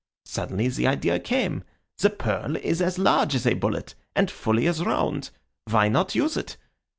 Suddenly 0.25 0.69
the 0.69 0.87
idea 0.87 1.19
came, 1.19 1.63
the 1.99 2.09
pearl 2.09 2.55
is 2.57 2.81
as 2.81 2.97
large 2.97 3.35
as 3.35 3.45
a 3.45 3.53
bullet, 3.53 3.93
and 4.15 4.31
fully 4.31 4.65
as 4.65 4.83
round. 4.83 5.29
Why 5.69 5.89
not 5.89 6.15
use 6.15 6.35
it? 6.35 6.57